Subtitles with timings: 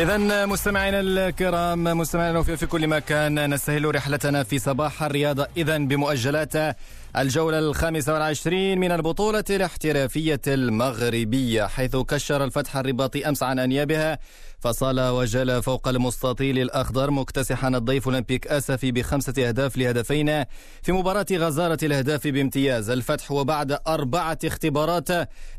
[0.00, 6.52] إذا مستمعينا الكرام مستمعينا في كل مكان نستهل رحلتنا في صباح الرياضة إذا بمؤجلات
[7.16, 14.18] الجولة الخامسة والعشرين من البطولة الاحترافية المغربية حيث كشر الفتح الرباطي أمس عن أنيابها
[14.60, 20.44] فصال وجل فوق المستطيل الأخضر مكتسحا الضيف أولمبيك أسفي بخمسة أهداف لهدفين
[20.82, 22.90] في مباراة غزارة الأهداف بامتياز.
[22.90, 25.08] الفتح وبعد أربعة اختبارات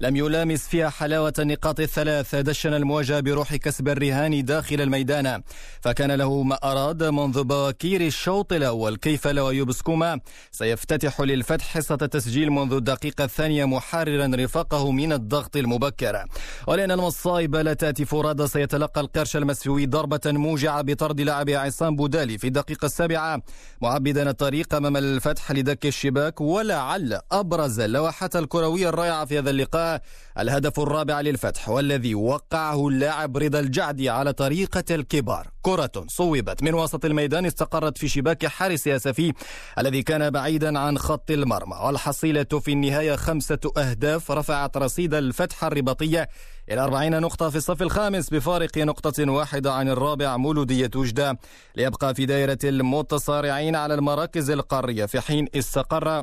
[0.00, 5.42] لم يلامس فيها حلاوة النقاط الثلاث دشن المواجهة بروح كسب الرهان داخل الميدان
[5.80, 8.96] فكان له ما أراد منذ بواكير الشوط الأول.
[8.96, 10.20] كيف لو يوبسكوما
[10.50, 16.24] سيفتتح للفتح حصة التسجيل منذ الدقيقة الثانية محررا رفاقه من الضغط المبكر.
[16.66, 22.38] ولأن المصائب لا تأتي فرادى سيتلقى تلقى القرش المسفوي ضربة موجعة بطرد لاعب عصام بودالي
[22.38, 23.42] في الدقيقة السابعة.
[23.82, 30.02] معبدا الطريق أمام الفتح لدك الشباك ولعل أبرز اللوحة الكروية الرائعة في هذا اللقاء
[30.38, 35.48] الهدف الرابع للفتح والذي وقعه اللاعب رضا الجعدي على طريقة الكبار.
[35.62, 39.32] كرة صوبت من وسط الميدان استقرت في شباك حارس ياسفي
[39.78, 44.30] الذي كان بعيدا عن خط المرمى والحصيلة في النهاية خمسة أهداف.
[44.30, 46.28] رفعت رصيد الفتح الرباطية
[46.70, 51.38] إلى 40 نقطة في الصف الخامس بفارق نقطة واحدة عن الرابع مولودية وجدة
[51.76, 56.22] ليبقى في دائرة المتصارعين على المراكز القارية في حين استقر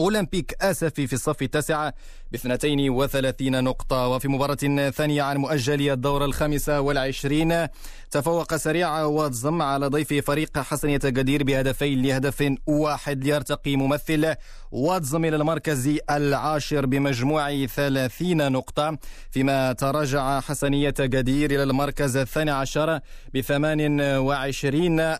[0.00, 1.90] أولمبيك آسفي في الصف التاسع.
[2.32, 4.08] ب 32 نقطة.
[4.08, 7.66] وفي مباراة ثانية عن مؤجلي الدورة الخامسة والعشرين
[8.10, 14.34] تفوق سريع واتزم على ضيف فريق حسنية قدير بهدفين لهدف واحد ليرتقي ممثل.
[14.70, 18.98] واتزم إلى المركز العاشر بمجموع 30 نقطة.
[19.30, 23.00] فيما تراجع حسنية قدير إلى المركز الثاني عشر
[23.34, 25.16] ب 28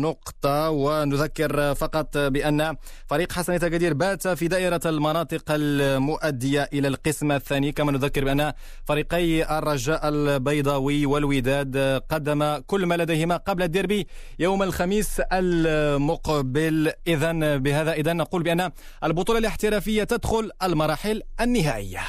[0.00, 0.70] نقطة.
[0.70, 2.76] ونذكر فقط بأن
[3.06, 7.72] فريق حسنية قدير بات في دائرة المناطق المؤدية إلى القسم الثاني.
[7.72, 8.52] كما نذكر بأن
[8.84, 11.76] فريقي الرجاء البيضاوي والوداد
[12.08, 14.06] قدم كل ما لديهما قبل الديربي
[14.38, 16.92] يوم الخميس المقبل.
[17.06, 18.70] إذا بهذا إذا نقول بأن
[19.04, 22.00] البطولة الاحترافية تدخل المراحل النهائية.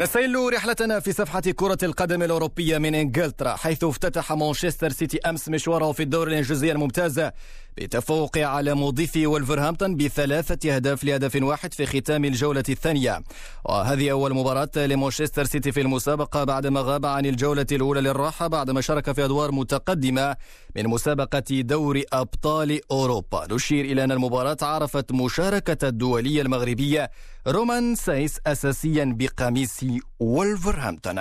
[0.00, 5.92] نسيل رحلتنا في صفحة كرة القدم الأوروبية من إنجلترا حيث افتتح مانشستر سيتي أمس مشواره
[5.92, 7.32] في الدوري الإنجليزي الممتازة
[7.76, 13.22] بتفوق على مضيفي ولفرهامبتون بثلاثة أهداف لهدف واحد في ختام الجولة الثانية.
[13.64, 19.12] وهذه أول مباراة لمانشستر سيتي في المسابقة بعدما غاب عن الجولة الأولى للراحة بعدما شارك
[19.12, 20.36] في أدوار متقدمة
[20.76, 23.46] من مسابقة دوري أبطال أوروبا.
[23.50, 27.10] نشير إلى أن المباراة عرفت مشاركة الدولية المغربية
[27.46, 29.84] رومان سايس أساسيا بقميص
[30.24, 31.18] ولفرهامبتون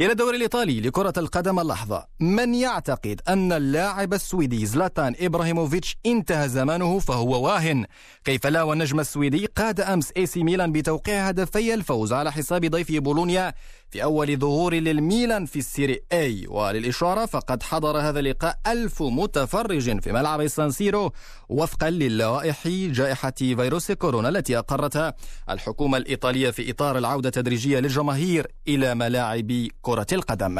[0.00, 2.06] إلى الدوري الإيطالي لكرة القدم اللحظة.
[2.20, 7.86] من يعتقد أن اللاعب السويدي زلاتان إبراهيموفيتش انتهى زمانه فهو واهن.
[8.24, 13.54] كيف لا والنجم السويدي قاد أمس AC ميلان بتوقيع هدفي الفوز على حساب ضيف بولونيا
[13.90, 20.12] في أول ظهور للميلان في السيري آ وللإشارة فقد حضر هذا اللقاء ألف متفرج في
[20.12, 21.12] ملعب سانسيرو
[21.48, 25.14] وفقا للوائح جائحة فيروس كورونا التي أقرتها
[25.50, 28.33] الحكومة الإيطالية في إطار العودة التدريجية للجماهير.
[28.68, 30.58] إلى ملاعب كرة القدم.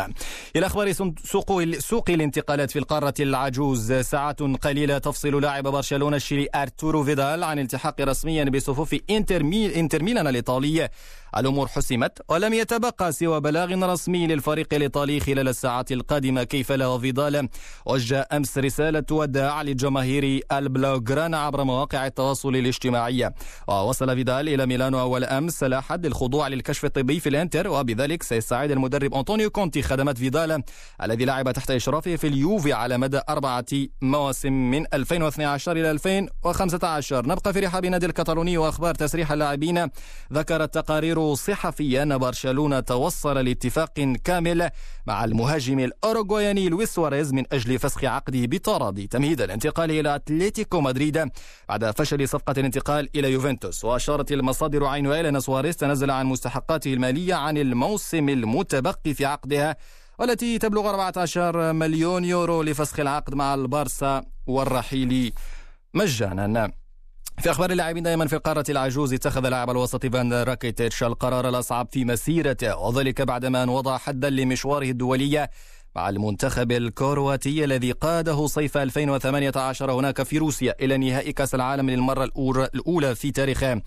[0.57, 0.93] إلى أخبار
[1.25, 7.59] سوق, سوق الانتقالات في القارة العجوز ساعات قليلة تفصل لاعب برشلونة الشيلي أرتورو فيدال عن
[7.59, 10.89] الالتحاق رسميا بصفوف إنتر, ميل إنتر ميلان الإيطالي
[11.37, 17.49] الأمور حسمت ولم يتبقى سوى بلاغ رسمي للفريق الإيطالي خلال الساعات القادمة كيف لا فيدال
[17.87, 23.31] وجه أمس رسالة وداع لجماهير البلوغرانا عبر مواقع التواصل الاجتماعي.
[23.69, 29.15] ووصل فيدال إلى ميلانو أول أمس الأحد للخضوع للكشف الطبي في الإنتر وبذلك سيستعيد المدرب
[29.15, 30.63] أنطونيو كونتي خدمات فيدال
[31.03, 33.65] الذي لعب تحت إشرافه في اليوفي على مدى أربعة
[34.03, 39.89] مواسم من 2012 إلى 2015 نبقى في رحاب نادي الكتالوني وأخبار تسريح اللاعبين.
[40.33, 43.93] ذكرت تقارير صحفية أن برشلونة توصل لاتفاق
[44.25, 44.71] كامل
[45.07, 51.29] مع المهاجم الأوروغواياني لويس سواريز من أجل فسخ عقده بتراضي تمهيد الانتقال إلى أتلتيكو مدريد
[51.69, 53.85] بعد فشل صفقة الانتقال إلى يوفنتوس.
[53.85, 59.77] وأشارت المصادر عينها إلى أن سواريز تنزل عن مستحقاته المالية عن الموسم المتبقي في عقدها
[60.19, 65.33] والتي تبلغ 14 مليون يورو لفسخ العقد مع البارسا والرحيل
[65.95, 66.84] مجانا.
[67.39, 72.05] في أخبار اللاعبين دائما في القاره العجوز اتخذ لاعب الوسط إيفان راكيتيتش القرار الأصعب في
[72.05, 75.49] مسيرته وذلك بعدما وضع حدا لمشواره الدولي
[75.97, 82.25] مع المنتخب الكرواتي الذي قاده صيف 2018 هناك في روسيا إلى نهائي كأس العالم للمرة
[82.25, 83.83] الأولى في تاريخه.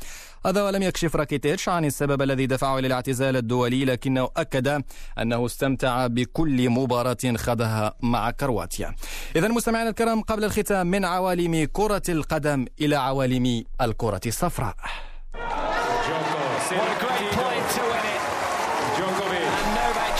[0.45, 4.83] هذا ولم يكشف راكيتيتش عن السبب الذي دفعه للاعتزال الدولي لكنه أكد
[5.19, 8.95] أنه استمتع بكل مباراة خاضها مع كرواتيا.
[9.35, 14.75] إذا مستمعينا الكرام قبل الختام من عوالم كرة القدم إلى عوالم الكرة الصفراء.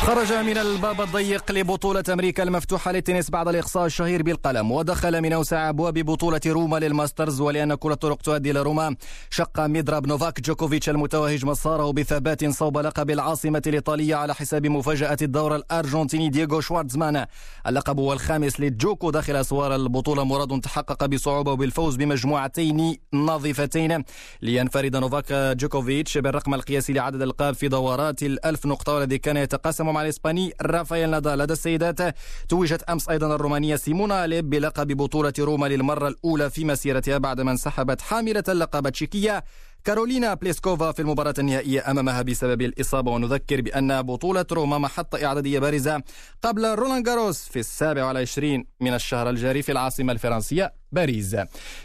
[0.07, 5.93] خرج من الباب الضيق لبطولة أمريكا المفتوحة للتنس بعد الإقصاء الشهير ودخل من أوسع أبواب
[5.93, 8.95] بطولة روما للماسترز ولأن كل الطرق تؤدي إلى روما.
[9.29, 15.55] شق المضرب نوفاك جوكوفيتش المتوهج مساره بثبات صوب لقب العاصمة الإيطالية على حساب مفاجأة الدور
[15.55, 17.25] الأرجنتيني دييغو شوارتزمان.
[17.67, 24.03] اللقب هو الخامس لجوكو داخل أسوار البطولة مراد تحقق بصعوبة وبالفوز بمجموعتين نظيفتين.
[24.41, 30.53] لينفرد نوفاك جوكوفيتش بالرقم القياسي لعدد الألقاب في دورات الألف نقطة والذي كان يتقاسم الإسباني
[30.61, 31.39] رافائيل نادال.
[31.39, 32.15] لدى السيدات
[32.49, 38.01] توجت أمس أيضا الرومانية سيمونا هاليب بلقب بطولة روما للمرة الأولى في مسيرتها بعدما انسحبت
[38.01, 39.43] حاملة اللقب التشيكية
[39.87, 46.03] كارولينا بليسكوفا في المباراة النهائية أمامها بسبب الإصابة ونذكر بأن بطولة روما محطة إعدادية بارزة
[46.41, 51.35] قبل رولان غاروس في السابع والعشرين من الشهر الجاري في العاصمة الفرنسية باريس.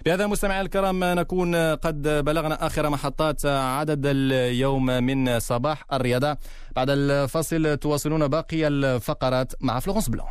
[0.04, 6.37] بهذا مستمعي الكرام نكون قد بلغنا آخر محطات عدد اليوم من صباح الرياضة.
[6.76, 10.26] بعد الفاصل تواصلون باقي الفقرات مع فلورنس بلون